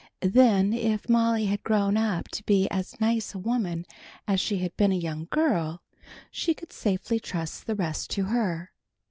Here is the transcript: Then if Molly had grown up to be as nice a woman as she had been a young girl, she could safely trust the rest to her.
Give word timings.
Then 0.23 0.73
if 0.73 1.07
Molly 1.07 1.45
had 1.45 1.61
grown 1.61 1.95
up 1.95 2.27
to 2.29 2.43
be 2.45 2.67
as 2.71 2.99
nice 2.99 3.35
a 3.35 3.37
woman 3.37 3.85
as 4.27 4.39
she 4.39 4.57
had 4.57 4.75
been 4.75 4.91
a 4.91 4.95
young 4.95 5.27
girl, 5.29 5.83
she 6.31 6.55
could 6.55 6.73
safely 6.73 7.19
trust 7.19 7.67
the 7.67 7.75
rest 7.75 8.09
to 8.13 8.23
her. 8.23 8.71